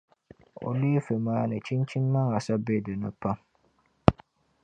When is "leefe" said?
0.79-1.15